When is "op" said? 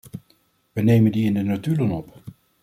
1.91-2.13